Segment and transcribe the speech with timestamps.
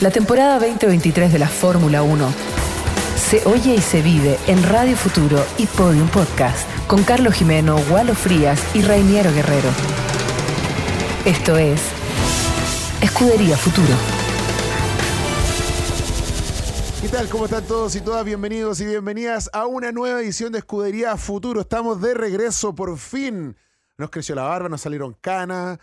[0.00, 2.34] La temporada 2023 de la Fórmula 1
[3.16, 8.14] se oye y se vive en Radio Futuro y Podium Podcast con Carlos Jimeno, Walo
[8.14, 9.68] Frías y Rainiero Guerrero.
[11.24, 11.80] Esto es
[13.00, 13.94] Escudería Futuro.
[17.00, 17.28] ¿Qué tal?
[17.28, 18.24] ¿Cómo están todos y todas?
[18.24, 21.60] Bienvenidos y bienvenidas a una nueva edición de Escudería Futuro.
[21.60, 23.56] Estamos de regreso por fin.
[23.96, 25.78] Nos creció la barba, nos salieron canas.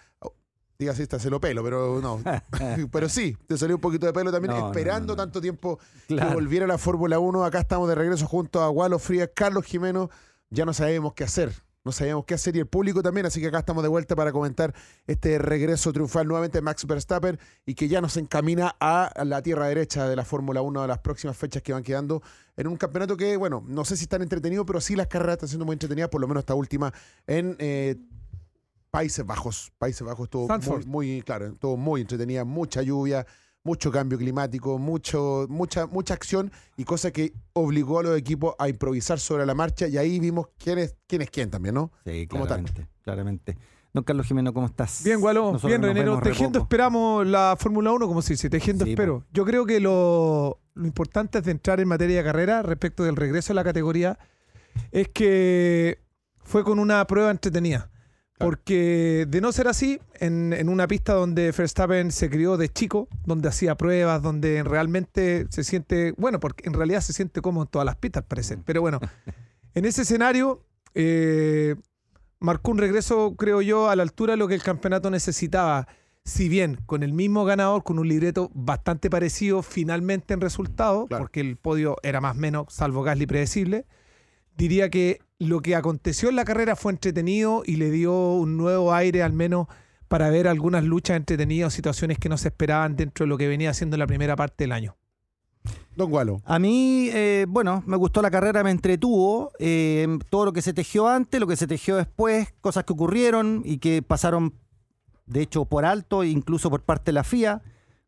[0.82, 2.20] Diga si está se lo pelo, pero no.
[2.92, 5.24] pero sí, te salió un poquito de pelo también, No, esperando no, no.
[5.26, 6.30] tanto tiempo Claro.
[6.30, 7.46] que volviera la Fórmula 1.
[7.46, 10.10] Acá estamos de regreso junto a Walo Frías, Carlos Jimeno.
[10.50, 11.54] Ya no sabemos qué hacer.
[11.84, 14.32] No sabíamos qué hacer y el público también, así que acá estamos de vuelta para
[14.32, 14.74] comentar
[15.06, 19.68] este regreso triunfal nuevamente de Max Verstappen y que ya nos encamina a la tierra
[19.68, 22.24] derecha de la Fórmula 1 de las próximas fechas que van quedando
[22.58, 25.50] en un campeonato que, bueno, no sé si están entretenido, pero sí las carreras están
[25.50, 26.92] siendo muy entretenidas, por lo menos esta última
[27.28, 27.98] en eh,
[28.92, 29.72] Países Bajos.
[29.78, 33.26] Países Bajos estuvo muy, muy, claro, estuvo muy entretenida, mucha lluvia,
[33.64, 38.68] mucho cambio climático, mucho, mucha, mucha acción y cosa que obligó a los equipos a
[38.68, 41.92] improvisar sobre la marcha y ahí vimos quién es quién, es quién también, ¿no?
[42.06, 42.64] Sí, Como tal.
[42.66, 43.58] claramente, claramente.
[43.94, 45.04] Don Carlos Jimeno, ¿cómo estás?
[45.04, 46.20] Bien, Gualo, Nosotros bien, Renero.
[46.22, 49.26] Tejiendo esperamos la Fórmula 1, como se dice, tejiendo Sí, espero.
[49.34, 53.18] Yo creo que lo, lo importante es de entrar en materia de carrera respecto del
[53.18, 54.18] regreso a la categoría
[54.92, 56.00] es que
[56.40, 57.91] fue con una prueba entretenida.
[58.42, 63.08] Porque de no ser así, en, en una pista donde Verstappen se crió de chico,
[63.26, 67.68] donde hacía pruebas, donde realmente se siente, bueno, porque en realidad se siente como en
[67.68, 68.58] todas las pistas, parece.
[68.58, 69.00] Pero bueno,
[69.76, 71.76] en ese escenario eh,
[72.40, 75.88] marcó un regreso, creo yo, a la altura de lo que el campeonato necesitaba.
[76.24, 81.24] Si bien con el mismo ganador, con un libreto bastante parecido finalmente en resultado, Claro.
[81.24, 83.86] porque el podio era más o menos, salvo Gasly, predecible,
[84.56, 88.94] diría que lo que aconteció en la carrera fue entretenido y le dio un nuevo
[88.94, 89.68] aire al menos
[90.08, 93.72] para ver algunas luchas entretenidas, situaciones que no se esperaban dentro de lo que venía
[93.72, 94.98] haciendo la primera parte del año.
[95.96, 96.42] Don Gualo.
[96.46, 99.52] A mí, eh, bueno, me gustó la carrera, me entretuvo.
[99.58, 103.64] eh, todo lo que se tejió antes, lo que se tejió después, cosas que ocurrieron
[103.66, 104.54] y que pasaron,
[105.26, 107.64] de hecho, por alto, incluso por parte de la FIA,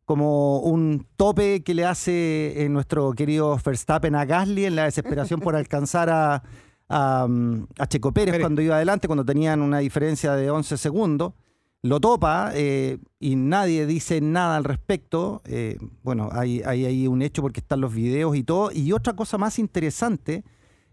[0.06, 5.40] como un tope que le hace eh, nuestro querido Verstappen a Gasly en la desesperación
[5.40, 6.44] por alcanzar a,
[6.90, 7.28] a,
[7.78, 8.44] a Checo Pérez, Pérez.
[8.44, 11.34] cuando iba adelante, cuando tenían una diferencia de 11 segundos.
[11.86, 15.42] Lo topa eh, y nadie dice nada al respecto.
[15.44, 18.72] Eh, bueno, hay, hay ahí un hecho porque están los videos y todo.
[18.72, 20.46] Y otra cosa más interesante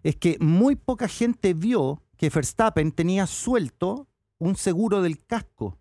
[0.02, 4.08] es que muy poca gente vio que Verstappen tenía suelto
[4.38, 5.78] un seguro del casco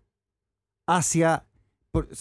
[0.86, 1.44] hacia...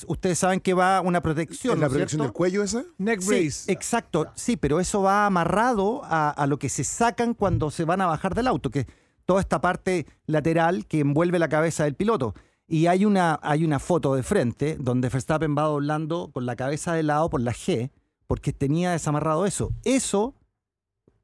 [0.08, 1.74] ustedes saben que va una protección.
[1.76, 2.84] ¿Es la ¿no es protección del cuello esa?
[2.98, 3.72] Neck Sí, brace.
[3.72, 8.02] exacto, sí, pero eso va amarrado a, a lo que se sacan cuando se van
[8.02, 8.88] a bajar del auto, que es
[9.26, 12.34] toda esta parte lateral que envuelve la cabeza del piloto.
[12.68, 16.94] Y hay una, hay una foto de frente donde Verstappen va doblando con la cabeza
[16.94, 17.92] de lado por la G,
[18.28, 19.72] porque tenía desamarrado eso.
[19.84, 20.36] Eso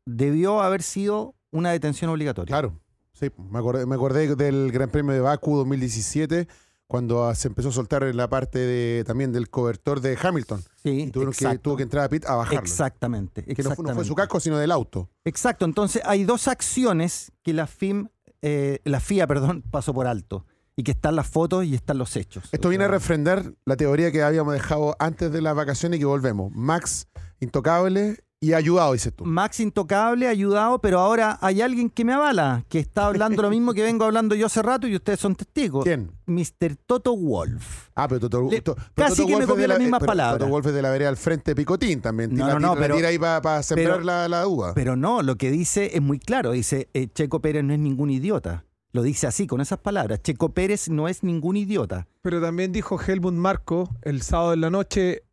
[0.05, 2.51] debió haber sido una detención obligatoria.
[2.51, 2.79] Claro.
[3.13, 6.47] Sí, me acordé, me acordé del Gran Premio de Baku 2017
[6.95, 10.63] cuando ah, se empezó a soltar la parte de, también del cobertor de Hamilton.
[10.81, 12.61] Sí, Y tuvieron que, tuvo que entrar a pit a bajarlo.
[12.61, 14.07] Exactamente, Que no, fue- no fue exactamente.
[14.07, 15.09] su casco, sino del auto.
[15.25, 18.07] Exacto, entonces hay dos acciones que la FIM,
[18.41, 20.45] eh, la FIA, perdón, pasó por alto.
[20.77, 22.45] Y que están las fotos y están los hechos.
[22.53, 25.99] Esto O viene a refrendar la teoría que habíamos dejado antes de las vacaciones y
[25.99, 26.53] que volvemos.
[26.55, 27.07] Max
[27.41, 29.25] intocable y ayudado, dices tú.
[29.25, 33.73] Max intocable, ayudado, pero ahora hay alguien que me avala, que está hablando lo mismo
[33.73, 35.83] que vengo hablando yo hace rato y ustedes son testigos.
[35.83, 36.11] ¿Quién?
[36.27, 36.75] Mr.
[36.85, 37.89] Toto Wolf.
[37.95, 40.07] Ah, pero Toto, Le- To- pero casi Toto que me copió las la- mismas pero
[40.07, 40.39] palabras.
[40.39, 42.33] Toto Wolff es de la vereda al frente de Picotín también.
[42.35, 44.73] No, no, no, pero- ahí para sembrar pero- la, la duda.
[44.75, 46.51] Pero no, lo que dice es muy claro.
[46.51, 48.65] Dice, eh, Checo Pérez no es ningún idiota.
[48.91, 50.21] Lo dice así, con esas palabras.
[50.23, 52.07] Checo Pérez no es ningún idiota.
[52.21, 55.23] Pero también dijo Helmut Marco el sábado en la noche,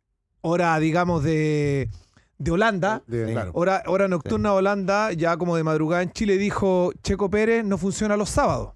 [0.41, 1.89] hora, digamos, de,
[2.43, 3.51] de Holanda, De- claro.
[3.53, 7.77] hora, hora nocturna de Holanda, ya como de madrugada en Chile, dijo Checo Pérez no
[7.77, 8.73] funciona los sábados.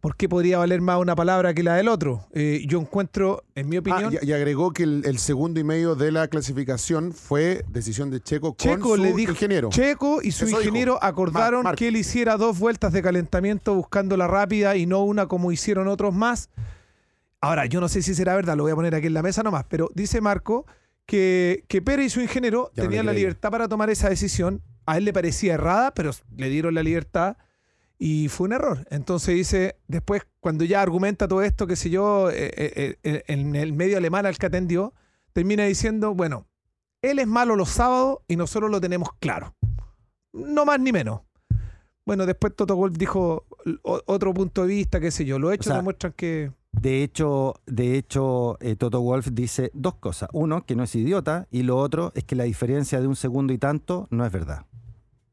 [0.00, 2.26] ¿Por qué podría valer más una palabra que la del otro?
[2.32, 5.64] Eh, yo encuentro, en mi Ah, opinión, y, y agregó que el, el segundo y
[5.64, 9.68] medio de la clasificación fue decisión de Checo con Checo su le dijo, ingeniero.
[9.68, 10.60] Checo y su Eso dijo.
[10.62, 15.04] ingeniero acordaron Mar- que él hiciera dos vueltas de calentamiento buscando la rápida y no
[15.04, 16.48] una como hicieron otros más.
[17.42, 19.42] Ahora, yo no sé si será verdad, lo voy a poner aquí en la mesa
[19.42, 20.64] nomás, pero dice Marco
[21.10, 24.62] que, que Pérez y su ingeniero Ya tenían la libertad para tomar esa decisión.
[24.86, 27.36] A él le parecía errada, pero le dieron la libertad
[27.98, 28.86] y fue un error.
[28.90, 33.56] Entonces dice, después cuando ya argumenta todo esto, qué sé yo, eh, eh, eh, en
[33.56, 34.94] el medio alemán al que atendió,
[35.32, 36.46] termina diciendo, bueno,
[37.02, 39.56] él es malo los sábados y nosotros lo tenemos claro.
[40.32, 41.22] No más ni menos.
[42.06, 43.46] Bueno, después Toto Wolf dijo
[43.82, 45.40] o- otro punto de vista, qué sé yo.
[45.40, 50.28] Los hechos sea, demuestran que De hecho, de hecho eh, Toto Wolf dice dos cosas.
[50.32, 53.52] Uno, que no es idiota, y lo otro es que la diferencia de un segundo
[53.52, 54.66] y tanto no es verdad.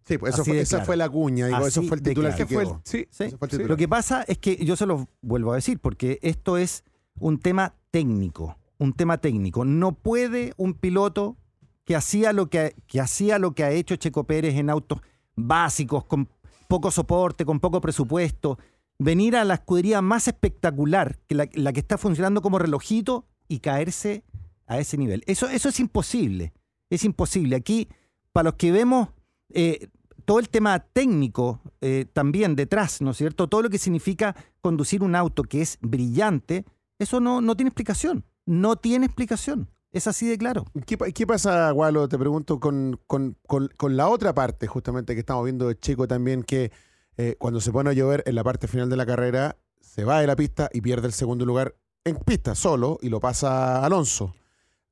[0.06, 0.86] Sí, pues eso fue- esa claro.
[0.86, 2.48] fue la cuña, digo, eso Así fue el titular claro.
[2.48, 2.82] que ¿Qué fue el- quedó.
[2.86, 3.24] sí, ¿Sí?
[3.26, 3.58] Ese fue el sí.
[3.58, 3.70] titular.
[3.70, 6.84] Lo que pasa es que yo se lo vuelvo a decir, porque esto es
[7.20, 9.66] un tema técnico, un tema técnico.
[9.66, 11.36] No puede un piloto
[11.84, 15.02] que hacía lo que, que hacía lo que ha hecho Checo Pérez en autos
[15.36, 16.30] básicos, con
[16.68, 18.58] poco soporte, con poco presupuesto,
[19.00, 23.60] venir a la escudería más espectacular, que la, la que está funcionando como relojito, y
[23.60, 24.24] caerse
[24.66, 25.24] a ese nivel.
[25.28, 26.54] Eso, eso es imposible.
[26.90, 27.56] Es imposible.
[27.56, 27.88] Aquí,
[28.34, 29.10] para los que vemos
[29.54, 29.88] eh,
[30.26, 33.48] todo el tema técnico eh, también detrás, ¿no es cierto?
[33.48, 36.66] Todo lo que significa conducir un auto que es brillante,
[37.00, 38.26] eso no, no tiene explicación.
[38.46, 39.70] No tiene explicación.
[39.94, 40.66] Es así de claro.
[40.86, 42.10] ¿Qué, qué pasa, Gualo?
[42.10, 46.08] Te pregunto con, con- con- con la otra parte, justamente, que estamos viendo de Checo
[46.08, 46.72] también, que
[47.18, 50.22] eh, cuando se pone a llover en la parte final de la carrera, se va
[50.22, 51.76] de la pista y pierde el segundo lugar
[52.06, 54.34] en pista, solo, y lo pasa Alonso.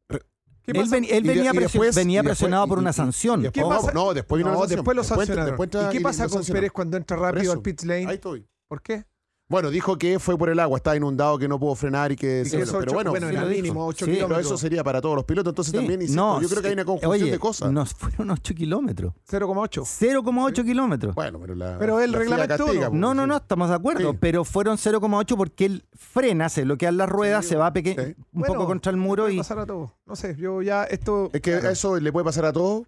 [0.08, 3.44] ¿Qué Él, ven- venía, y presio- después- venía y después- presionado por y- una sanción.
[3.54, 3.92] ¿Qué pasa?
[3.94, 4.78] No, después vino la No, sanción.
[4.80, 5.46] después lo sancionaron.
[5.58, 6.44] después ¿Y qué pasa con.
[6.44, 8.08] Pérez cuando entra rápido al pit lane?
[8.08, 8.48] Ahí estoy.
[8.68, 9.06] ¿Por qué?
[9.48, 12.42] Bueno, dijo que fue por el agua, estaba inundado, que no pudo frenar y que...
[12.44, 14.46] Y que pero ocho- bueno, bueno, sí mínimo 8 Sí, pero kilómetros.
[14.48, 15.52] eso sería para todos los pilotos.
[15.52, 17.72] Entonces Sí, también, insisto, yo creo que hay una sí, conjunción oye, de cosas.
[17.72, 19.14] Nos fueron 8 kilómetros.
[19.30, 19.84] 0,8.
[19.84, 21.14] 0,8 kilómetros.
[21.14, 21.78] Bueno, pero la.
[21.78, 22.90] Pero el la reglamento castiga, no.
[22.90, 24.18] pues, No, no, no, estamos de acuerdo, Sí.
[24.20, 28.16] pero fueron 0,8 porque él frena, se bloquean las ruedas, Sí, se va peque- sí.
[28.34, 29.38] un Bueno, poco contra el muro Puede y...
[29.38, 29.92] pasar a todos.
[30.08, 31.30] No sé, yo ya esto.
[31.34, 31.70] Es que Claro.
[31.70, 32.88] eso le puede pasar a todos,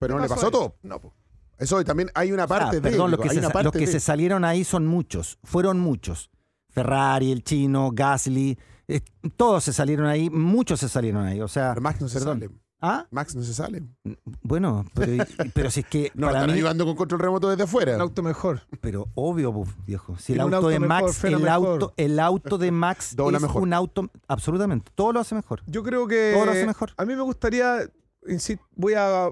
[0.00, 0.72] pero no le pasó a todos.
[0.82, 1.12] No, po.
[1.58, 2.80] Eso y también hay una parte Ah, de.
[2.80, 5.38] perdón, los que, se, una sa- parte los que de- se salieron ahí son muchos,
[5.44, 6.30] fueron muchos.
[6.70, 8.58] Ferrari, el chino, Gasly,
[8.88, 9.00] eh,
[9.36, 11.40] todos se salieron ahí, muchos se salieron ahí.
[11.40, 12.50] O sea, Pero Max no se sale.
[12.80, 13.82] ah, Max no se sale.
[14.42, 15.24] bueno, pero,
[15.54, 17.94] pero si es que No, para están mí, ayudando con control remoto desde afuera.
[17.94, 18.62] Un auto mejor.
[18.80, 19.54] pero obvio,
[19.86, 20.18] viejo.
[20.18, 21.48] Si el auto, auto de mejor, Max, el mejor.
[21.48, 23.62] auto, el auto de Max Dobla es mejor.
[23.62, 25.62] un auto, absolutamente, todo lo hace mejor.
[25.68, 26.32] Yo creo que.
[26.34, 26.90] Todo lo hace mejor.
[26.96, 27.84] A mí me gustaría.
[28.26, 29.28] insi- Voy a.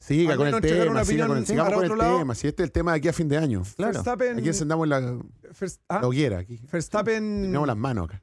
[0.00, 2.18] Siga con el tema, siga con el, sigamos con el lado.
[2.18, 2.34] tema.
[2.34, 3.62] Si este es el tema de aquí a fin de año.
[3.76, 3.92] Claro.
[3.94, 4.38] Verstappen.
[4.38, 6.38] Aquí encendamos la, Vers- ah, la hoguera.
[6.38, 6.60] Aquí.
[6.70, 7.42] Verstappen.
[7.42, 8.22] Tenemos las manos acá.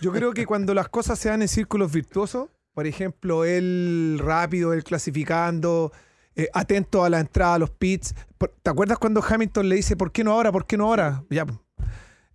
[0.00, 4.72] Yo creo que cuando las cosas se dan en círculos virtuosos, por ejemplo, él rápido,
[4.72, 5.92] él clasificando,
[6.36, 8.14] eh, atento a la entrada a los pits.
[8.38, 10.52] Por- ¿Te acuerdas cuando Hamilton le dice, ¿por qué no ahora?
[10.52, 11.24] ¿Por qué no ahora?
[11.30, 11.46] Ya.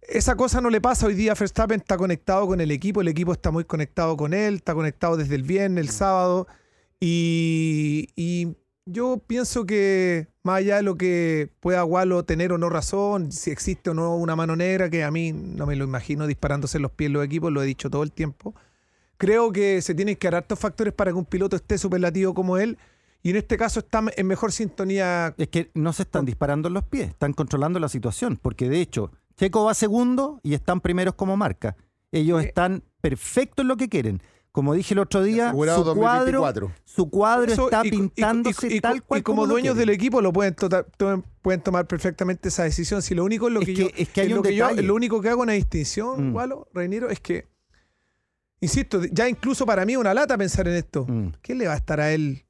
[0.02, 1.34] Esa cosa no le pasa hoy día.
[1.34, 5.16] Verstappen está conectado con el equipo, el equipo está muy conectado con él, está conectado
[5.16, 6.48] desde el viernes, el sábado.
[7.00, 12.70] Y, y yo pienso que más allá de lo que pueda Walo tener o no
[12.70, 16.28] razón, si existe o no una mano negra, que a mí no me lo imagino
[16.28, 18.54] disparándose en los pies los equipos, lo he dicho todo el tiempo.
[19.18, 22.58] Creo que se tienen que dar hartos factores para que un piloto esté superlativo como
[22.58, 22.78] él.
[23.22, 25.34] Y en este caso está en mejor sintonía.
[25.38, 28.82] Es que no se están disparando en los pies, están controlando la situación, porque de
[28.82, 31.78] hecho, Checo va segundo y están primeros como marca.
[32.12, 34.22] Ellos están perfectos en lo que quieren.
[34.54, 36.72] Como dije el otro día, su cuadro, 2024.
[36.86, 40.22] su cuadro Eso, está y- pintándose y- y- tal cual y como, dueños del equipo
[40.22, 43.02] lo pueden, tota- to- pueden tomar perfectamente esa decisión.
[43.02, 44.70] Si lo único es lo Es que, es que hay en un lo que yo-
[44.72, 46.36] lo único que hago una distinción, Mm.
[46.36, 47.48] Walo, Reiniro, es que,
[48.62, 51.06] insisto, ya incluso para mí es una lata pensar en esto.
[51.08, 51.30] Mm.
[51.42, 52.46] ¿Qué le va a estar a él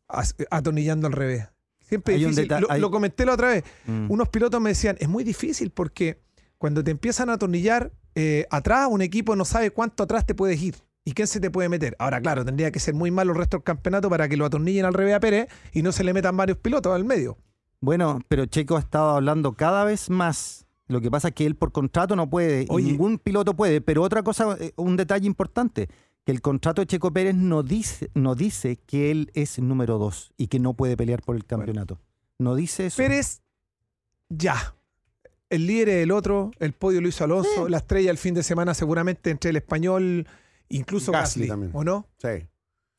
[0.52, 1.48] atornillando al revés?
[1.88, 2.50] Siempre Hay difícil.
[2.60, 3.64] lo, hay- lo comenté la otra vez.
[3.86, 4.12] Mm.
[4.12, 6.20] Unos pilotos me decían, es muy difícil porque
[6.58, 10.62] cuando te empiezan a atornillar eh, atrás, un equipo no sabe cuánto atrás te puedes
[10.62, 11.96] ir y quién se te puede meter.
[12.00, 14.86] Ahora, claro, tendría que ser muy malo el resto del campeonato para que lo atornillen
[14.86, 17.38] al revés a Pérez y no se le metan varios pilotos al medio.
[17.82, 20.66] Bueno, pero Checo ha estado hablando cada vez más.
[20.88, 22.92] Lo que pasa es que él por contrato no puede, y Oye.
[22.92, 23.82] ningún piloto puede.
[23.82, 25.90] Pero otra cosa, eh, un detalle importante,
[26.26, 30.32] que el contrato de Checo Pérez no dice, no dice que él es número dos
[30.38, 32.00] y que no puede pelear por el campeonato.
[32.40, 32.98] No dice eso.
[32.98, 33.42] Pérez,
[34.30, 34.76] ya.
[35.50, 38.42] El líder es el otro, el podio lo hizo Alonso, la estrella el fin de
[38.42, 40.26] semana seguramente entre el español,
[40.78, 41.72] incluso Gasly Gasly, también.
[41.74, 42.08] ¿o no?
[42.18, 42.48] Sí.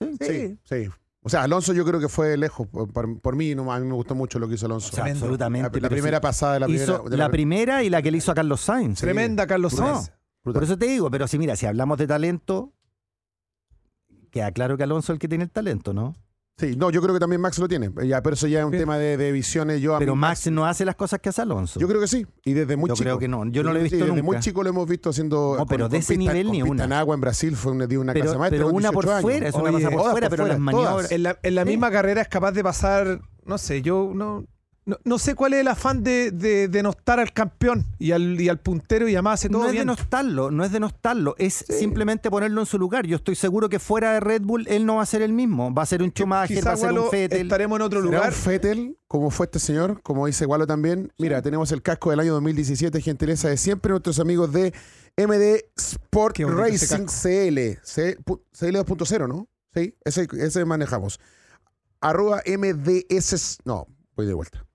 [0.00, 0.16] Sí.
[0.20, 0.88] Sí, sí.
[1.22, 2.66] O sea, Alonso yo creo que fue lejos.
[2.68, 4.88] Por, por- por mí, no, a mí me gustó mucho lo que hizo Alonso.
[4.88, 5.24] O sea, Tremendo.
[5.24, 5.80] absolutamente.
[5.80, 6.84] la, primera sí, pasada de la primera.
[6.84, 8.98] hizo de la primera y la que le hizo a Carlos Sainz.
[8.98, 9.04] Sí.
[9.06, 9.78] Tremenda Carlos No.
[9.94, 10.12] Sainz.
[10.42, 10.60] brutal.
[10.60, 12.72] Por eso te digo, pero si mira, si hablamos de talento,
[14.30, 16.14] queda claro que Alonso es el que tiene el talento, ¿no?
[16.56, 17.90] Sí, no, yo creo que también Max lo tiene.
[18.06, 18.78] Ya, pero eso ya es un Sí.
[18.78, 19.80] tema de, de visiones.
[19.80, 21.80] Yo a Pero mí Max no hace las cosas que hace Alonso.
[21.80, 22.24] Yo creo que sí.
[22.44, 23.04] Y desde muy Yo chico.
[23.04, 23.44] creo que no.
[23.46, 24.22] Yo no lo he visto desde nunca.
[24.22, 25.56] muy chico lo hemos visto haciendo.
[25.58, 26.84] No, pero de ese pista- nivel ni una.
[26.84, 28.58] en agua en Brasil fue una, una pero casa maestra.
[28.64, 29.22] pero una por 18 años.
[29.22, 31.10] fuera, es una Oye, pasa por fuera, por pero las fuera, maniobras.
[31.10, 31.68] En la, en la Sí.
[31.70, 34.44] misma carrera es capaz de pasar, no sé, yo no
[34.86, 38.50] No, no sé cuál es el afán de, de denostar al campeón y al, y
[38.50, 39.82] al puntero y además hace todo no es bien.
[39.86, 43.06] denostarlo, no es denostarlo, es simplemente ponerlo en su lugar.
[43.06, 45.72] Yo estoy seguro que fuera de Red Bull él no va a ser el mismo.
[45.72, 47.40] Va a ser un Schumacher, Quizá, va a ser un Vettel.
[47.40, 48.28] estaremos en otro ¿Será lugar.
[48.28, 51.10] un Fettel, como fue este señor, como dice Gualo también.
[51.18, 54.74] Mira, tenemos el casco del año 2017, gentileza de siempre, nuestros amigos de
[55.16, 57.78] MD Sport Racing CL.
[57.82, 59.48] C- pu- CL 2.0, ¿no?
[59.74, 61.18] Sí, ese, ese manejamos.
[62.02, 63.60] Arroba MDS.
[63.64, 64.66] No, voy de vuelta.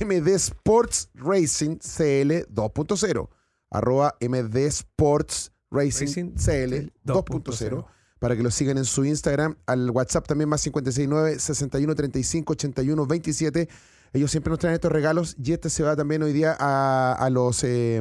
[0.00, 3.28] MD Sports Racing CL 2.0.
[3.70, 7.84] Arroba MD Sports Racing, Racing CL 2.0
[8.20, 13.06] para que lo sigan en su Instagram, al WhatsApp también más 569 61 35 81
[13.06, 13.68] 27.
[14.14, 17.28] Ellos siempre nos traen estos regalos y este se va también hoy día a, a
[17.30, 18.00] los eh,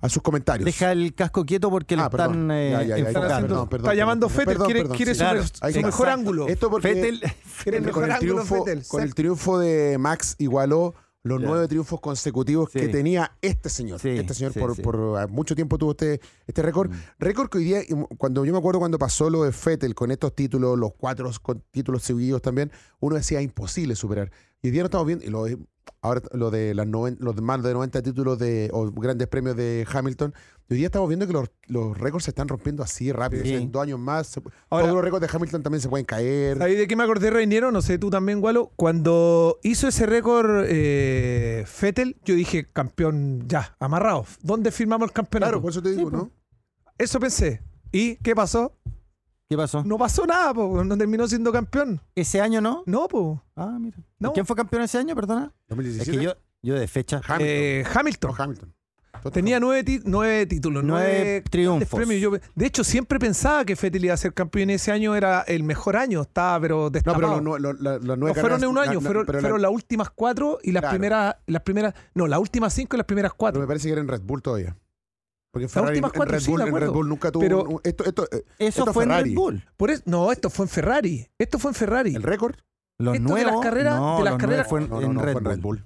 [0.00, 0.64] a sus comentarios.
[0.64, 2.50] Deja el casco quieto porque Ah, le están perdón.
[2.50, 3.28] eh, Ya, ya, ya, enfocando.
[3.28, 5.18] perdón, perdón, perdón, está llamando perdón, Fettel, perdón, quiere, perdón, quiere sí.
[5.18, 5.42] su, Claro,
[5.82, 6.04] mejor Exacto.
[6.10, 6.48] ángulo.
[6.48, 6.88] Esto porque
[7.62, 8.86] Quiere el con, mejor el ángulo triunfo, Vettel.
[8.88, 10.94] con el triunfo de Max igualó
[11.26, 12.80] los nueve triunfos consecutivos Sí.
[12.80, 14.00] que tenía este señor.
[14.00, 16.90] Sí, este señor sí, por, por, ah, mucho tiempo tuvo este, este récord.
[16.90, 16.94] Mm.
[17.18, 17.80] Récord que hoy día,
[18.16, 21.30] cuando yo me acuerdo cuando pasó lo de Fettel con estos títulos, los cuatro
[21.70, 24.30] títulos seguidos también, uno decía imposible superar.
[24.62, 25.44] Y hoy día no estamos viendo, y lo
[26.00, 29.86] ahora lo de las noven- los más de 90 títulos de, o grandes premios de
[29.90, 30.34] Hamilton,
[30.68, 33.42] y hoy día estamos viendo que los, los récords se están rompiendo así rápido.
[33.44, 33.48] Sí.
[33.50, 35.88] O sea, en dos años más, se- Ahora- todos los récords de Hamilton también se
[35.88, 36.58] pueden caer.
[36.58, 37.70] ¿Sabéis de qué me acordé, Reiniero?
[37.72, 38.72] No sé, tú también, Gualo.
[38.76, 44.24] Cuando hizo ese récord eh, Fettel, yo dije, campeón ya, amarrado.
[44.42, 45.50] ¿Dónde firmamos el campeonato?
[45.50, 46.30] Claro, por eso te digo, ¿no?
[46.98, 47.62] Eso pensé.
[47.92, 48.76] ¿Y qué pasó?
[49.48, 49.84] ¿Qué pasó?
[49.84, 50.82] No pasó nada, po.
[50.84, 52.00] no terminó siendo campeón.
[52.14, 52.82] ¿Ese año no?
[52.86, 53.38] No, pues.
[53.54, 53.96] Ah, mira.
[54.18, 54.32] No.
[54.32, 55.52] ¿Quién fue campeón ese año, perdona?
[55.68, 56.10] 2017.
[56.10, 57.20] Es que yo, yo de fecha.
[57.24, 57.38] Hamilton.
[57.48, 58.30] Eh, Hamilton.
[58.36, 58.72] No, Hamilton.
[59.32, 61.88] Tenía nueve, nueve títulos, Nueve nueve, triunfos.
[61.98, 62.20] premios.
[62.20, 65.40] Yo, de hecho, siempre pensaba que Fettel iba a ser campeón y ese año era
[65.42, 66.20] el mejor año.
[66.22, 67.20] Estaba, pero No, destapado.
[67.20, 69.38] pero lo- lo- la- las nueve No, fueron en un año, la- la- fueron, pero
[69.38, 70.92] la- fueron las últimas cuatro y las Claro.
[70.94, 73.60] primeras, las primeras, no, las últimas cinco y las primeras pero cuatro.
[73.60, 74.76] me parece que era en Red Bull todavía.
[75.56, 76.90] Porque Ferrari últimas en cuatro, Red sí, Bull, de en Red.
[76.90, 79.30] Bull nunca tuvo Pero- un- esto, esto, eh, Eso esto fue en Ferrari.
[79.30, 79.64] Red Bull.
[79.76, 81.28] Por eso, no, esto fue en Ferrari.
[81.38, 82.14] Esto fue en Ferrari.
[82.14, 82.56] el récord.
[82.98, 83.52] Los Esto de nuevos.
[83.52, 85.52] las carreras- no, de las carreras- fue en, No, no, en Red, fue en Bull.
[85.52, 85.78] Red Bull.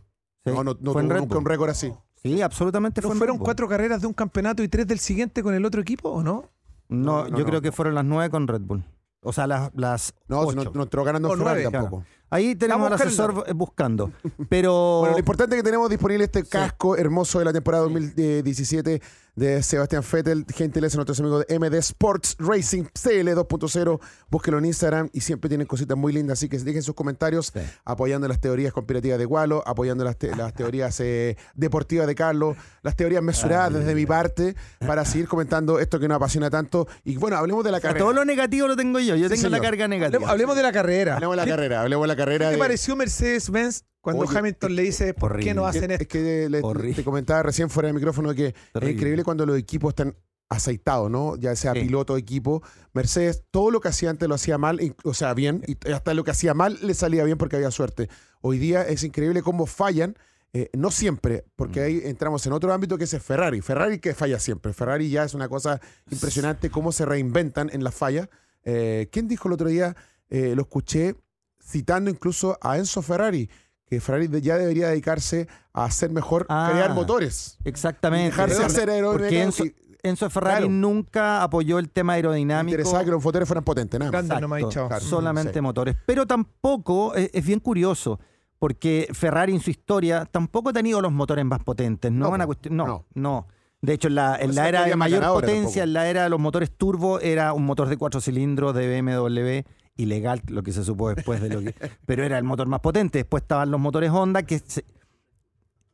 [0.44, 1.36] Sí, No, no, no fue tuvo en nunca Bull.
[1.38, 1.92] un récord así.
[2.22, 3.44] Sí, absolutamente ¿No fue en fueron Bull.
[3.44, 6.50] cuatro carreras de un campeonato y tres del siguiente con el otro equipo o no?
[6.88, 8.84] No, yo creo que fueron las nueve con Red Bull.
[9.22, 10.72] O sea, las, las No, ocho.
[10.74, 12.04] no, entró ganando en Ferrari tampoco.
[12.30, 14.12] Ahí tenemos al asesor buscar eh, buscando.
[14.48, 19.02] Pero Bueno, lo importante es que tenemos disponible este casco hermoso de la temporada 2017
[19.36, 20.44] de Sebastián Vettel.
[20.54, 24.00] Gentileza, nuestros amigos de MD Sports Racing CL 2.0.
[24.30, 26.38] Búsquenlo en Instagram y siempre tienen cositas muy lindas.
[26.38, 27.60] Así que dejen sus comentarios Sí.
[27.84, 32.56] apoyando las teorías conspirativas de Gualo, apoyando las, te- las teorías eh, deportivas de Carlos,
[32.82, 34.54] las teorías mesuradas desde mi parte
[34.86, 36.86] para seguir comentando esto que nos apasiona tanto.
[37.04, 38.00] Y bueno, hablemos de la carrera.
[38.00, 39.16] todo lo negativo lo tengo yo.
[39.16, 40.28] Yo Sí, tengo la carga negativa.
[40.30, 41.14] Hablemos, de la carrera.
[41.14, 42.19] Hablemos de la ¿Qué- carrera, hablemos de la carrera.
[42.26, 46.00] ¿Qué te de- pareció Mercedes-Benz cuando Oye, Hamilton le dice, ¿por qué no hacen Es
[46.00, 46.08] esto?
[46.12, 50.16] que le- te comentaba recién fuera del micrófono que es increíble cuando los equipos están
[50.48, 51.36] aceitados, ¿no?
[51.36, 51.80] Ya sea Sí.
[51.82, 52.62] piloto o equipo.
[52.92, 56.24] Mercedes, todo lo que hacía antes lo hacía mal, o sea, bien, y hasta lo
[56.24, 58.08] que hacía mal le salía bien porque había suerte.
[58.40, 60.16] Hoy día es increíble cómo fallan,
[60.52, 61.84] eh, no siempre, porque Mm.
[61.84, 63.60] ahí entramos en otro ámbito que es Ferrari.
[63.60, 64.72] Ferrari que falla siempre.
[64.72, 68.28] Ferrari ya es una cosa impresionante cómo se reinventan en las fallas.
[68.64, 69.94] Eh, ¿Quién dijo el otro día?
[70.28, 71.14] Eh, lo escuché
[71.62, 73.48] citando incluso a Enzo Ferrari,
[73.86, 77.58] que Ferrari ya debería dedicarse a hacer mejor, Ah, crear motores.
[77.64, 78.26] Exactamente.
[78.30, 80.70] Dejarse Porque- hacer aerodinámica Porque Enzo, Ferrari Claro.
[80.72, 82.70] nunca apoyó el tema aerodinámico.
[82.74, 84.24] interesaba que los motores fueran potentes, nada más.
[84.24, 84.88] Exacto, chao.
[84.88, 85.04] Claro.
[85.04, 85.60] solamente Sí.
[85.60, 85.96] motores.
[86.06, 88.18] Pero tampoco, es, es bien curioso,
[88.58, 92.10] porque Ferrari en su historia tampoco ha tenido los motores más potentes.
[92.10, 93.06] No, No, es una po, cuestión, no, no.
[93.14, 93.46] no.
[93.82, 95.80] De hecho, en la, en la era de mayor potencia, tampoco.
[95.82, 99.64] en la era de los motores turbo, era un motor de cuatro cilindros de BMW,
[100.00, 101.74] ilegal, lo que se supo después de lo que.
[102.06, 103.18] pero era el motor más potente.
[103.18, 104.84] Después estaban los motores Honda, que se-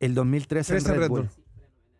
[0.00, 1.20] el 2013 en Red, Red Bull.
[1.22, 1.30] Bull.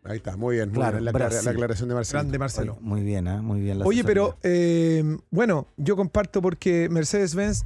[0.03, 0.69] Ahí está, muy bien.
[0.69, 2.19] Muy Claro, bien la, aclaración de Marcelo.
[2.21, 2.73] Grande Marcelo.
[2.73, 3.41] Oye, Muy bien, ¿ah?
[3.41, 3.79] muy bien.
[3.79, 4.23] la Oye, asesoría.
[4.31, 7.65] pero eh, bueno, yo comparto porque Mercedes-Benz,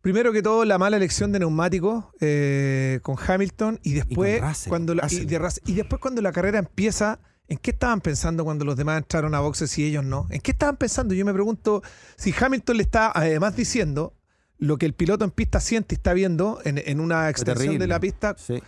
[0.00, 4.68] primero que todo, la mala elección de neumáticos eh, con Hamilton y después Russell.
[4.70, 5.26] cuando la, y, Russell.
[5.26, 5.62] de Russell.
[5.70, 7.20] Y después cuando la carrera empieza,
[7.52, 10.26] ¿en qué estaban pensando cuando los demás entraron a boxes y ellos no?
[10.30, 11.14] ¿En qué estaban pensando?
[11.14, 11.82] Yo me pregunto
[12.16, 14.14] si Hamilton le está además diciendo
[14.58, 17.86] lo que el piloto en pista siente y está viendo en, en una extensión de
[17.86, 18.34] la pista.
[18.38, 18.62] Sí.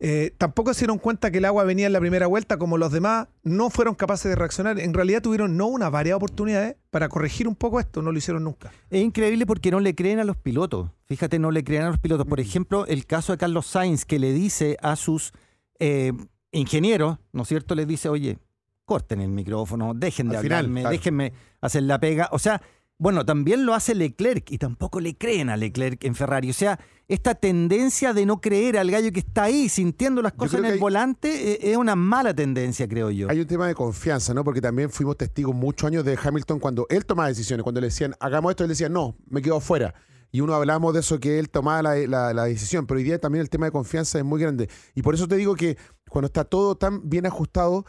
[0.00, 2.92] Eh, tampoco se dieron cuenta que el agua venía en la primera vuelta, como los
[2.92, 4.78] demás no fueron capaces de reaccionar.
[4.78, 8.44] En realidad tuvieron no una varias oportunidades para corregir un poco esto, no lo hicieron
[8.44, 8.70] nunca.
[8.90, 10.90] Es increíble porque no le creen a los pilotos.
[11.06, 12.26] Fíjate, no le creen a los pilotos.
[12.26, 15.32] Por ejemplo, el caso de Carlos Sainz, que le dice a sus
[15.80, 16.12] eh,
[16.52, 17.74] ingenieros, ¿no es cierto?
[17.74, 18.38] Les dice, oye,
[18.84, 20.92] corten el micrófono, dejen de Al final, hablarme, claro.
[20.96, 22.28] déjenme hacer la pega.
[22.32, 22.60] O sea,
[23.00, 26.50] Bueno, también lo hace Leclerc y tampoco le creen a Leclerc en Ferrari.
[26.50, 30.58] O sea, esta tendencia de no creer al gallo que está ahí sintiendo las cosas
[30.58, 33.30] en el hay- volante eh, es una mala tendencia, creo yo.
[33.30, 34.42] Hay un tema de confianza, ¿no?
[34.42, 37.62] Porque también fuimos testigos muchos años de Hamilton cuando él tomaba decisiones.
[37.62, 39.94] Cuando le decían, hagamos esto, él decía, no, me quedo afuera.
[40.30, 42.86] Y uno hablamos de eso, que él tomaba la, la- la decisión.
[42.86, 44.68] Pero hoy día también el tema de confianza es muy grande.
[44.94, 45.76] Y por eso te digo que
[46.10, 47.84] cuando está todo tan bien ajustado,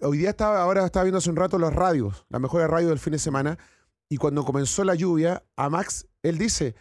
[0.00, 2.98] hoy día estaba, ahora estaba viendo hace un rato las radios, las mejores radios del
[2.98, 3.58] fin de semana.
[4.08, 6.74] Y cuando comenzó la lluvia, a Max, él dice,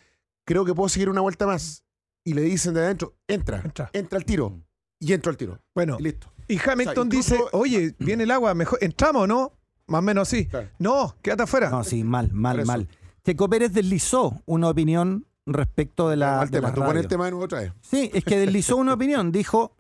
[0.46, 1.84] creo que puedo seguir una vuelta más.
[2.24, 3.90] Y le dicen de adentro, entra, Entra.
[3.94, 4.60] entra al tiro.
[5.00, 5.60] Y entró al tiro.
[5.76, 6.32] Bueno, Y listo.
[6.48, 9.54] y Hamilton O sea, incluso- dice, oye, viene el agua, mejor, ¿entramos o no?
[9.88, 10.48] Más o menos sí.
[10.48, 10.70] Claro.
[10.80, 11.70] No, quédate afuera.
[11.70, 12.88] No, sí, mal, mal, mal.
[13.25, 16.41] Checo Pérez deslizó una opinión respecto de la.
[16.41, 17.74] Al tema, tú pones el tema de nuevo otra vez.
[17.82, 19.32] Sí, es que deslizó una opinión.
[19.32, 19.75] Dijo,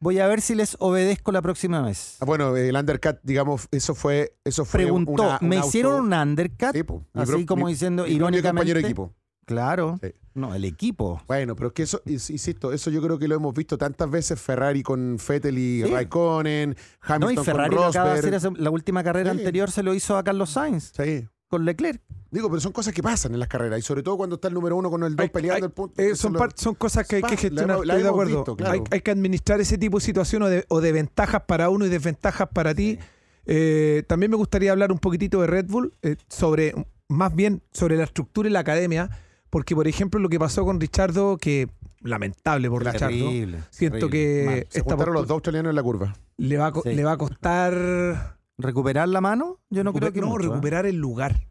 [0.00, 2.16] voy a ver si les obedezco la próxima vez.
[2.20, 6.12] Ah, bueno, el undercut, digamos, eso fue, eso fue Preguntó, una- ¿me auto- hicieron un
[6.12, 6.70] undercut?
[6.72, 7.04] Sí, po.
[7.14, 8.48] Mi Así pro- como mi- diciendo mi irónicamente.
[8.72, 9.14] compañero equipo.
[9.44, 9.98] Claro.
[10.02, 10.12] Sí.
[10.34, 11.22] No, el equipo.
[11.26, 14.10] Bueno, pero es que eso, ins- insisto, eso yo creo que lo hemos visto tantas
[14.10, 15.90] veces, Ferrari con Vettel y Sí.
[15.90, 19.38] Raikkonen, Hamilton No, y Ferrari con lo acaba de hacer la última carrera Sí.
[19.38, 21.26] anterior se lo hizo a Carlos Sainz Sí.
[21.48, 22.02] con Leclerc.
[22.30, 24.54] Digo, pero son cosas que pasan en las carreras y sobre todo cuando está el
[24.54, 26.02] número uno con el dos Hay- peleando hay- el punto.
[26.02, 28.36] Eh, son, son cosas que hay que gestionar, la estoy de acuerdo.
[28.36, 28.72] visto, claro.
[28.74, 31.86] hay, hay que administrar ese tipo de situaciones o de, o de ventajas para uno
[31.86, 32.98] y desventajas para ti.
[33.46, 36.74] Eh, también me gustaría hablar un poquitito de Red Bull, eh, sobre
[37.08, 39.08] más bien sobre la estructura y la academia,
[39.48, 41.68] porque por ejemplo lo que pasó con Richardo, que
[42.02, 43.58] lamentable por Richardo, Terrible.
[43.70, 46.14] siento terrible, que Se esta los dos australianos en la curva.
[46.36, 46.94] le, va a, co- Sí.
[46.94, 49.60] le va a costar ¿Recuperar la mano?
[49.70, 50.48] Yo no creo que no, mucho, ¿eh?
[50.48, 51.46] recuperar el lugar,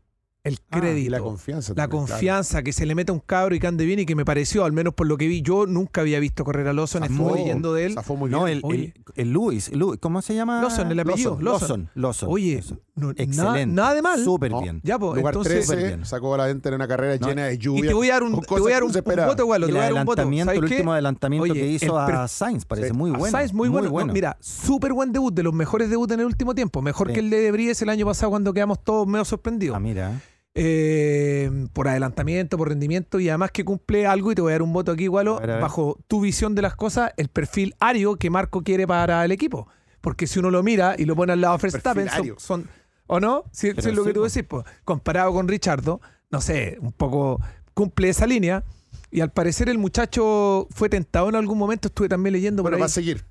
[0.47, 1.07] el Ah, y crédito.
[1.07, 1.73] Y la confianza.
[1.75, 4.15] La confianza, que se le meta a un cabro y que ande bien y que
[4.15, 7.03] me pareció, al menos por lo que vi, yo nunca había visto correr a Lawson,
[7.03, 7.93] estuve leyendo de él.
[7.93, 8.57] zafó muy No, bien.
[8.57, 8.93] el, Oye.
[9.15, 10.61] el, el Luis, Luis, ¿cómo se llama?
[10.61, 11.89] Lawson, el apellido, Lawson.
[11.95, 12.29] Lawson.
[12.31, 12.63] Oye,
[12.95, 13.67] no, Excelente.
[13.67, 14.23] nada de mal.
[14.23, 14.61] Súper No.
[14.61, 14.81] bien.
[14.83, 16.05] Ya, pues, Lugar entonces, Súper 13, bien.
[16.05, 17.87] sacó adelante en una carrera No, llena de y lluvia.
[17.89, 19.55] te voy a dar un, te voy a dar un, un voto, te el voy
[19.55, 20.21] a dar un voto.
[20.21, 20.75] adelantamiento, ¿Sabes el qué?
[20.75, 22.93] último adelantamiento Oye, que hizo el a Sainz parece Sí.
[22.93, 23.31] muy A bueno.
[23.31, 23.89] Sainz muy, bueno.
[23.89, 26.81] No, mira, súper buen debut, de los mejores debuts en el último tiempo.
[26.81, 29.75] Mejor que el de Debris el año pasado cuando quedamos todos medio sorprendidos.
[29.75, 30.21] Ah, mira.
[30.59, 34.63] Eh, por adelantamiento, por rendimiento y además que cumple algo y te voy a dar
[34.63, 38.63] un voto aquí, Gualo, bajo tu visión de las cosas, el perfil ario que Marco
[38.63, 39.67] quiere para el equipo.
[40.01, 42.69] Porque si uno lo mira y lo pone al lado de Verstappen, son, son-
[43.05, 43.43] ¿o no?
[43.51, 47.39] Si, si es lo que tú decís, pues, comparado con Richardo, no sé, un poco
[47.75, 48.63] cumple esa línea.
[49.11, 52.81] Y al parecer el muchacho fue tentado en algún momento, estuve también leyendo Bueno, por
[52.81, 53.23] va a seguir.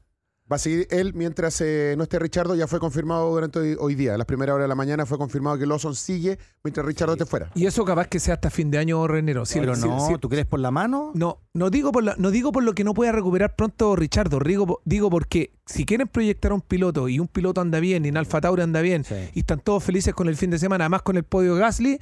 [0.51, 2.55] Va a seguir él mientras eh, no esté Richardo.
[2.55, 4.15] Ya fue confirmado durante hoy, hoy día.
[4.15, 7.27] A las primeras horas de la mañana fue confirmado que Lawson sigue mientras Richardo esté
[7.27, 7.51] fuera.
[7.57, 9.45] Y eso capaz que sea hasta fin de año, Renero.
[9.45, 11.11] Si- Pero no, si- ¿tú crees por la mano?
[11.15, 14.39] No, no digo por la- no digo por lo que no pueda recuperar pronto Richardo,
[14.39, 18.09] digo, digo porque si quieren proyectar a un piloto y un piloto anda bien y
[18.11, 19.17] en Alfa Tauri anda bien Sí.
[19.35, 21.99] y están todos felices con el fin de semana, además con el podio de Gasly,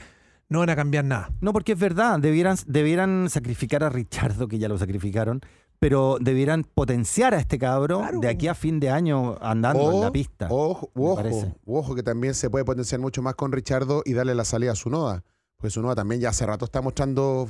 [0.50, 1.30] no van a cambiar nada.
[1.40, 5.40] No, porque es verdad, debieran, debieran sacrificar a Richardo, que ya lo sacrificaron,
[5.79, 8.21] pero debieran potenciar a este cabro Claro.
[8.21, 10.49] de aquí a fin de año andando en la pista.
[10.51, 14.45] Ojo, ojo, ojo, que también se puede potenciar mucho más con Richardo y darle la
[14.45, 15.23] salida a Sunoda.
[15.57, 17.49] Porque Sunoda también ya hace rato está mostrando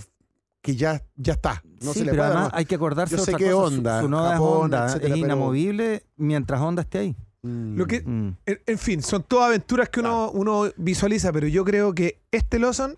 [0.62, 1.62] que ya, ya está.
[1.82, 2.58] No sí, se le pero puede dar además más.
[2.58, 3.68] hay que acordarse Yo de sé otra que cosa.
[3.68, 7.16] Su- Honda, Su noda es Japón, Honda, etcétera, es pero- inamovible mientras Honda esté ahí.
[7.42, 7.76] Mm.
[7.76, 8.36] Lo que, Mm.
[8.46, 12.58] en, en fin, son todas aventuras que uno, uno visualiza, pero yo creo que este
[12.58, 12.96] Lawson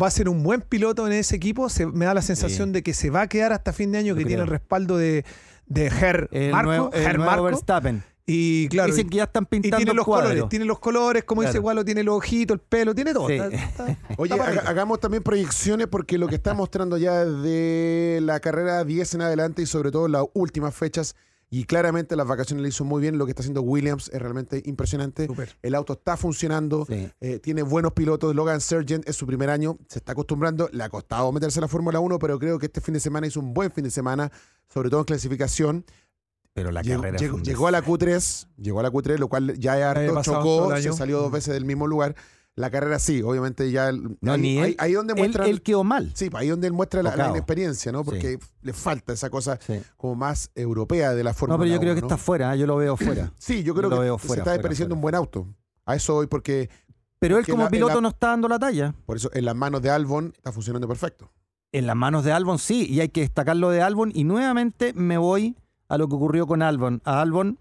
[0.00, 1.68] va a ser un buen piloto en ese equipo.
[1.68, 2.72] Se, me da la sensación Sí.
[2.74, 4.96] de que se va a quedar hasta fin de año, Yo que tiene el respaldo
[4.96, 5.24] de,
[5.66, 6.66] de Ger El Marco.
[6.70, 7.42] nuevo, el nuevo Marco.
[7.44, 8.02] Verstappen.
[8.30, 10.28] Y claro, Dicen que ya están y pintando tiene el los cuadro.
[10.28, 11.62] colores, tiene los colores, como dice Claro.
[11.62, 13.26] Gualo, tiene los ojitos, el pelo, tiene todo.
[13.28, 13.34] Sí.
[13.36, 18.38] Está- está- Oye, está hagamos también proyecciones porque lo que está mostrando ya de la
[18.40, 21.16] carrera 10 en adelante y sobre todo las últimas fechas
[21.50, 23.16] y claramente las vacaciones le hizo muy bien.
[23.18, 25.28] Lo que está haciendo Williams es realmente impresionante.
[25.62, 27.10] El auto está funcionando, Sí.
[27.20, 28.34] eh, tiene buenos pilotos.
[28.34, 30.68] Logan Sargent es su primer año, se está acostumbrando.
[30.72, 33.26] Le ha costado meterse a la Fórmula 1, pero creo que este fin de semana
[33.26, 34.30] hizo un buen fin de semana,
[34.72, 35.84] sobre todo en clasificación.
[36.52, 39.56] Pero la Llegó, carrera llegó- llegó a la Q3, llegó a la Q3, lo cual
[39.58, 42.16] ya es harto, chocó, se salió dos veces del mismo lugar.
[42.58, 43.88] La carrera sí, obviamente ya.
[43.88, 45.46] el- No, ahí, ni él- ahí donde Él, muestra.
[45.46, 46.10] él quedó mal.
[46.14, 48.04] Sí, pues ahí donde él muestra la, la inexperiencia, ¿no?
[48.04, 49.80] Porque le falta esa cosa Sí.
[49.96, 52.06] como más europea de la Fórmula No, pero yo creo 1, que ¿no?
[52.08, 52.96] está fuera, yo lo veo
[53.28, 53.32] fuera.
[53.38, 55.46] Sí, yo creo que veo se está desperdiciando un buen auto.
[55.86, 56.68] A eso voy porque,
[57.18, 58.94] Pero él como la- piloto la- no está dando la talla.
[59.06, 61.30] por eso, en las manos de Albon está funcionando perfecto.
[61.72, 64.10] En las manos de Albon sí, y hay que destacar lo de Albon.
[64.14, 65.56] Y nuevamente me voy
[65.88, 67.02] a lo que ocurrió con Albon.
[67.04, 67.58] A Albon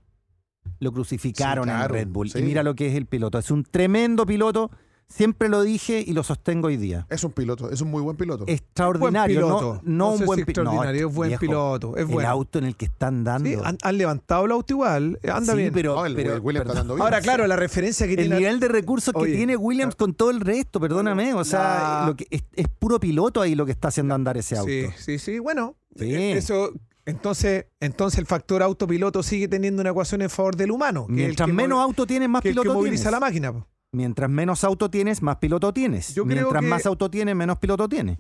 [0.80, 2.32] lo crucificaron Sí, claro, en Red Bull.
[2.36, 3.38] Y mira lo que es el piloto.
[3.38, 4.72] Es un tremendo piloto.
[5.10, 7.08] Siempre lo dije y lo sostengo hoy día.
[7.10, 8.44] Es un piloto, es un muy buen piloto.
[8.46, 9.82] Extraordinario, Buen no, piloto.
[9.86, 12.14] no No un sé buen si pi- no, extraordinario, es buen viejo, piloto, es el
[12.14, 12.30] bueno.
[12.30, 13.50] auto en el que están dando.
[13.50, 15.74] Sí, han, han levantado el auto igual, eh, anda Sí, bien.
[15.74, 17.04] pero, el, pero- el Williams está dando bien.
[17.04, 18.36] Ahora, claro, la referencia que el tiene.
[18.38, 21.60] nivel de recursos que tiene Williams con todo el resto, perdóname, o sea,
[22.02, 24.70] la- lo que es, es puro piloto ahí lo que está haciendo andar ese auto.
[24.70, 25.40] Sí, sí, sí.
[25.40, 26.14] Bueno, Sí.
[26.14, 26.72] eh, eso.
[27.06, 31.06] Entonces, entonces el factor autopiloto sigue teniendo una ecuación en favor del humano.
[31.08, 33.12] que es el Mientras que menos auto tienes, más que el que piloto moviliza tienes.
[33.14, 33.54] la máquina.
[33.54, 33.66] po.
[33.98, 36.14] Mientras menos auto tienes, más piloto tienes.
[36.14, 38.20] Yo creo Mientras que- más auto tienes, menos piloto tienes.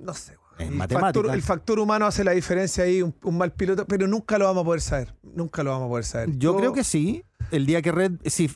[0.00, 0.32] No sé.
[0.36, 0.42] weón.
[0.58, 1.00] Es el, matemática.
[1.00, 4.44] factor, el factor humano hace la diferencia ahí, un, un mal piloto, pero nunca lo
[4.44, 5.14] vamos a poder saber.
[5.22, 6.36] Nunca lo vamos a poder saber.
[6.36, 7.24] Yo creo que sí.
[7.50, 8.12] El día que Red.
[8.26, 8.50] Si,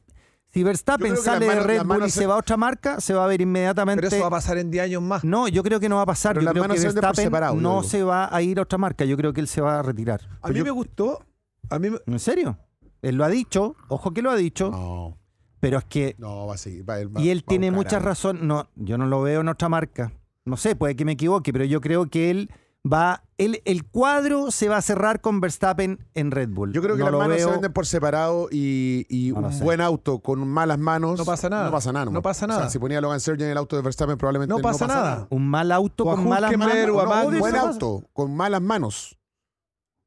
[0.53, 3.25] si Verstappen sale de Red Bull y se se- va a otra marca, se va
[3.25, 4.03] a ver inmediatamente.
[4.03, 5.25] Pero eso va a pasar en 10 años más.
[5.25, 6.35] No, yo creo que no va a pasar.
[6.35, 9.05] Pero yo creo que Verstappen separado, no se va a ir a otra marca.
[9.07, 10.21] Yo creo que él se va a retirar.
[10.43, 11.25] a mí yo- me gustó.
[11.71, 12.59] A mí me- ¿En serio?
[13.03, 13.75] Él lo ha dicho.
[13.89, 14.71] Ojo que lo ha dicho.
[14.71, 15.19] No,
[15.61, 16.15] Pero es que.
[16.19, 16.89] no, va a seguir.
[16.89, 18.09] va- va- Y él va tiene buscar mucha algo.
[18.09, 18.47] razón.
[18.47, 20.13] No, yo no lo veo en otra marca.
[20.45, 22.51] No sé, puede que me equivoque, pero yo creo que él
[22.91, 23.23] va.
[23.39, 26.73] Él, el cuadro se va a cerrar con Verstappen en Red Bull.
[26.73, 29.49] Yo creo que No las lo manos se veo- venden por separado y, y No
[29.49, 31.19] un buen auto con malas manos.
[31.19, 31.65] No pasa nada.
[31.67, 32.11] No pasa nada.
[32.11, 32.71] No pasa O sea, nada.
[32.71, 35.27] si ponía Logan Sergio en el auto de Verstappen, probablemente No pasa nada.
[35.31, 37.27] Un mal auto O con malas manos.
[37.27, 39.19] un buen auto con malas manos.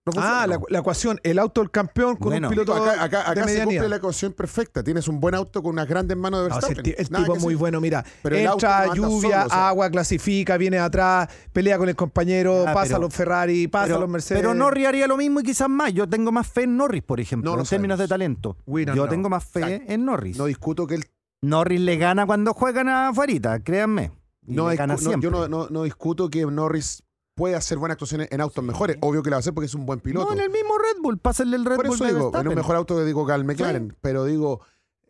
[0.06, 0.64] No Ah, la, no.
[0.70, 2.48] la ecuación, el auto del campeón con Bueno.
[2.48, 3.66] un piloto acá, acá, de acá se medianía.
[3.82, 4.82] cumple la ecuación perfecta.
[4.84, 6.78] Tienes un buen auto con unas grandes manos de No, si Verstappen.
[6.78, 9.50] el, ti- el tipo es muy bueno, mira, Pero el entra, no lluvia, solo, o
[9.50, 9.68] sea.
[9.70, 13.86] agua, clasifica, viene atrás, pelea con el compañero, Ah, pasa pero- a los Ferrari, pasa
[13.86, 14.42] pero, a los Mercedes.
[14.42, 15.94] pero Norris haría lo mismo y quizás más.
[15.94, 18.10] Yo tengo más fe en Norris, por ejemplo, No en términos sabemos.
[18.10, 18.58] de talento.
[18.66, 19.08] Yo know.
[19.10, 19.94] tengo más fe Exacto.
[19.94, 20.38] en Norris.
[20.38, 21.06] No discuto que él.
[21.42, 24.12] Norris le gana cuando juegan afuera, créanme.
[24.48, 25.22] No no, siempre.
[25.22, 27.04] yo no, no- no discuto que Norris
[27.40, 28.98] puede hacer buenas actuaciones en autos mejores.
[29.02, 30.28] Obvio que la va a hacer porque es un buen piloto.
[30.28, 32.48] No, en el mismo Red Bull, pásenle el Red Por Bull eso de digo, en
[32.50, 33.96] un mejor auto que digo que al McLaren.
[34.02, 34.62] Pero digo,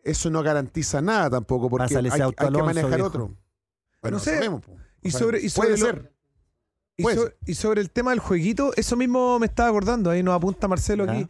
[0.03, 3.07] eso no garantiza nada tampoco porque hay, auto hay a que Alonso, manejar viejo.
[3.07, 3.35] otro.
[4.01, 4.35] Bueno, No sé.
[4.35, 4.61] sabemos.
[5.01, 6.13] Y sobre- y sobre puede lo- ser.
[6.97, 7.37] Y, Puede so- ser.
[7.45, 11.05] y sobre el tema del jueguito, eso mismo me estaba acordando, ahí nos apunta Marcelo
[11.09, 11.27] aquí.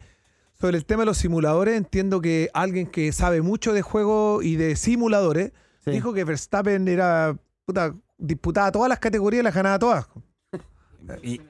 [0.60, 4.56] Sobre el tema de los simuladores, entiendo que alguien que sabe mucho de juego y
[4.56, 5.52] de simuladores
[5.84, 5.92] Sí.
[5.92, 10.06] dijo que Verstappen era puta, disputaba todas las categorías y las ganaba todas.
[11.22, 11.40] Y-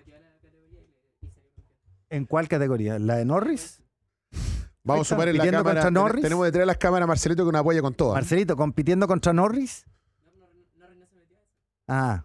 [2.09, 2.99] ¿En cuál categoría?
[2.99, 3.81] ¿La de Norris?
[4.83, 5.63] Vamos a sumar en la cámara.
[5.63, 6.23] contra Norris.
[6.23, 8.15] Tenemos detrás de las cámaras a Marcelito que nos apoya con todo.
[8.15, 9.85] Marcelito, compitiendo contra Norris.
[11.87, 12.25] Ah.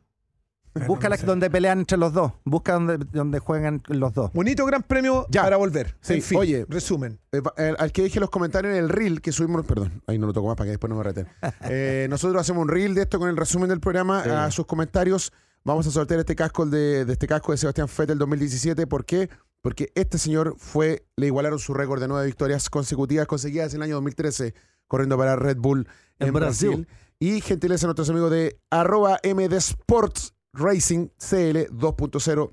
[0.88, 2.34] Busca la- donde pelean entre los dos.
[2.44, 4.32] Busca donde, donde juegan los dos.
[4.34, 5.44] Bonito gran premio Ya.
[5.44, 5.96] para volver.
[6.02, 6.66] Sí, En fin, oye.
[6.68, 7.20] resumen.
[7.32, 10.28] Eh, eh, al que dije los comentarios en el reel que subimos, perdón, ahí no
[10.28, 11.28] lo toco más para que después no me reten.
[11.70, 14.24] Eh, nosotros hacemos un reel de esto con el resumen del programa.
[14.24, 14.30] Sí.
[14.30, 15.32] A sus comentarios
[15.66, 18.88] vamos a sortear este casco de, de este casco de Sebastián Vettel 2017.
[18.88, 19.30] ¿Por qué?
[19.62, 23.84] Porque este señor fue, le igualaron su récord de nueve victorias consecutivas conseguidas en el
[23.84, 24.54] año 2013
[24.88, 25.88] corriendo para Red Bull
[26.20, 26.70] en, En Brasil.
[26.70, 26.88] Brasil.
[27.20, 32.52] Y gentileza a nuestros amigos de arroba MD Sports Racing CL 2.0.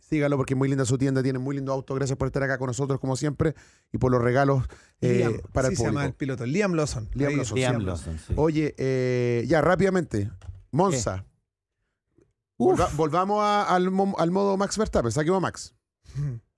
[0.00, 1.94] Sígalo porque es muy linda su tienda, tiene muy lindo auto.
[1.94, 3.54] Gracias por estar acá con nosotros como siempre
[3.90, 4.64] y por los regalos
[5.00, 6.18] eh, Liam, para sí el se llama el público.
[6.18, 6.46] piloto.
[6.46, 7.08] Liam Lawson.
[7.14, 7.84] Liam Lawson, Liam sí.
[7.86, 8.34] Lawson, sí.
[8.36, 10.30] Oye, eh, ya rápidamente,
[10.72, 11.24] Monza.
[11.26, 11.33] Uf.
[12.58, 15.10] Volva- volvamos a- al, al modo Max Verstappen.
[15.12, 15.74] Saquemos a Max.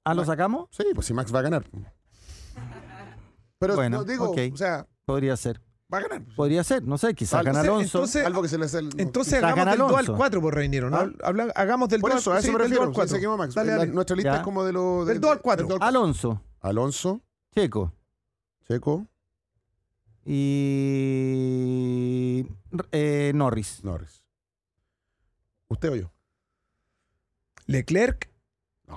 [0.04, 0.68] Ah, ¿lo sacamos?
[0.70, 1.64] Sí, pues si Max va a ganar.
[3.58, 4.38] Pero Bueno, no, digo, ok.
[4.52, 5.62] o sea, Podría ser.
[5.92, 6.22] va a ganar.
[6.36, 6.82] Podría ser.
[6.82, 7.98] No sé, quizás gana Entonces- Alonso.
[7.98, 10.16] entonces- Algo que se le hace el- Entonces hagamos del 2 al Alonso.
[10.16, 10.96] 4 por Reiniero, ¿no?
[10.98, 11.10] Ah.
[11.24, 12.82] Habla- hagamos del Por 2 eso, a eso sí, me 2 refiero.
[12.82, 13.16] al sí, 4.
[13.16, 13.54] saquemos a Max.
[13.54, 13.92] Dale, La- dale.
[13.92, 14.36] nuestra lista Ya.
[14.38, 15.66] es como de lo Del dos al cuatro.
[15.66, 17.22] del dos Alonso, Alonso,
[17.54, 17.92] Checo
[18.68, 19.06] Checo,
[20.26, 20.36] y
[22.92, 23.82] eh, Norris.
[23.84, 24.22] Norris.
[25.68, 26.12] ¿Usted o yo?
[27.66, 28.30] Leclerc,
[28.88, 28.94] ¿En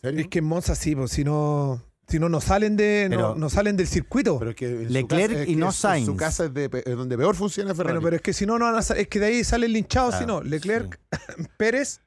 [0.00, 0.20] serio?
[0.20, 3.34] es que en Monza sí, pues, si no, si no, no salen de, no, Pero-
[3.36, 4.38] no salen del circuito.
[4.38, 6.06] Pero es que en su Leclerc casa- es y que no su- Sainz.
[6.06, 7.94] Su casa es, de, es donde peor funciona Ferrari.
[7.94, 9.66] bueno, pero es que si no, no van a sa- es que de ahí sale
[9.66, 10.42] el linchado, si no.
[10.42, 10.98] Leclerc,
[11.56, 12.00] Pérez,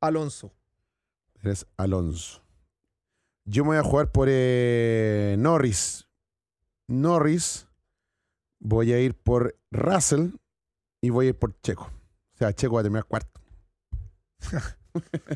[0.00, 0.52] Alonso.
[1.42, 2.42] Eres Alonso.
[3.46, 6.06] Yo me voy a jugar por eh, Norris.
[6.86, 7.66] Norris.
[8.60, 10.30] Voy a ir por Russell
[11.02, 11.90] y voy a ir por Checo.
[12.34, 13.40] O sea, Checo va a terminar cuarto.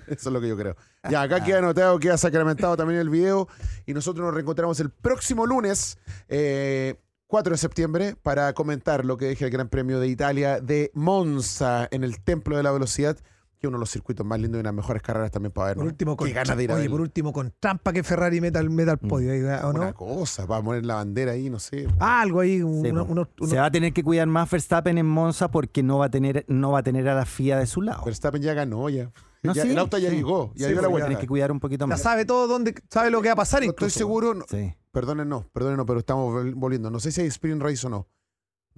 [0.06, 0.76] Eso es lo que yo creo.
[1.10, 3.48] Ya, acá queda anotado, queda sacramentado también el video.
[3.86, 9.28] Y nosotros nos reencontramos el próximo lunes, eh, 4 de septiembre, para comentar lo que
[9.28, 13.18] dije el Gran Premio de Italia de Monza en el Templo de la Velocidad,
[13.58, 15.76] que uno de los circuitos más lindos y unas mejores carreras también para ver.
[15.76, 18.40] Por último, con, Qué ganas de ir a oye, por último, con trampa que Ferrari
[18.40, 19.94] meta, al- meta al podio, ahí, ¿o Una no?
[19.94, 21.88] cosa, para poner la bandera ahí, no sé.
[21.98, 23.12] Algo ahí, Sí, uno- po.
[23.12, 26.06] uno- uno- Se va a tener que cuidar más Verstappen en Monza porque no va
[26.06, 28.04] a tener, no va a tener a la FIA de su lado.
[28.04, 29.10] Verstappen ya ganó, ya.
[29.40, 30.16] No, Ya, sí, el auto ya sí.
[30.16, 31.06] llegó, ya Sí, dio pues, la Va a vuelta.
[31.06, 32.02] tener que cuidar un poquito ya más.
[32.02, 33.86] sabe todo dónde, sabe lo que va a pasar No incluso.
[33.86, 34.74] estoy seguro, no- Sí.
[34.90, 36.90] perdonen, no, perdonen, no, pero estamos vol- volviendo.
[36.90, 38.08] No sé si hay sprint race o no.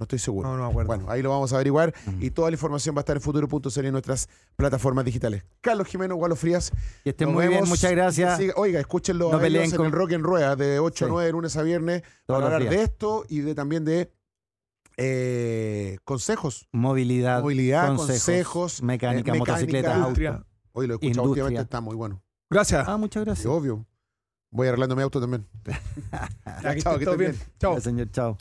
[0.01, 0.49] No estoy seguro.
[0.49, 0.87] No, no me acuerdo.
[0.89, 2.23] Bueno, ahí lo vamos a averiguar Mm.
[2.23, 5.45] y toda la información va a estar en futuro.cl en nuestras plataformas digitales.
[5.61, 6.73] Carlos Jimeno, Gualo Frías.
[7.05, 8.39] Que estén nos muy bien, muchas gracias.
[8.41, 11.13] Siga- Oiga, escúchenlo No a en el Rock en Rueda de 8 a Sí.
[11.13, 12.75] 9 lunes a viernes Todos para hablar días.
[12.81, 14.11] de esto y de también de
[14.97, 16.67] eh, consejos.
[16.73, 20.21] Movilidad, Movilidad, consejos, mecánica, eh, motocicleta, mecánica, auto.
[20.21, 20.47] Industria.
[20.73, 21.31] Hoy lo he escuchado Industria.
[21.45, 22.23] últimamente, está muy bueno.
[22.51, 22.89] Gracias.
[22.89, 23.47] Ah, muchas gracias.
[23.47, 23.87] obvio.
[24.51, 25.47] Voy arreglando mi auto también.
[26.45, 27.33] Aquí chao, está que todo estén bien.
[27.33, 27.43] bien.
[27.59, 27.75] Chao.
[27.75, 28.37] Ya, señor, chao.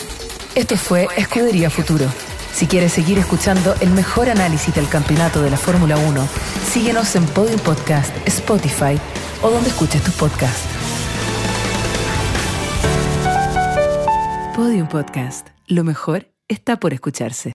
[0.59, 2.05] Esto fue Escudería Futuro.
[2.51, 6.27] Si quieres seguir escuchando el mejor análisis del campeonato de la Fórmula 1,
[6.69, 8.99] síguenos en Podium Podcast, Spotify
[9.41, 10.67] o donde escuches tus podcasts.
[14.53, 15.47] Podium Podcast.
[15.65, 17.47] Lo mejor está por escucharse.